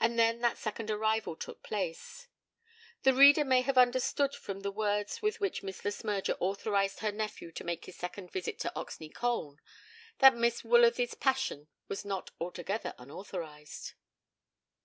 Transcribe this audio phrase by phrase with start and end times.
[0.00, 2.26] And then that second arrival took place.
[3.04, 7.12] The reader may have understood from the words with which Miss Le Smyrger authorized her
[7.12, 9.58] nephew to make his second visit to Oxney Colne
[10.18, 13.92] that Miss Woolsworthy's passion was not altogether unauthorized.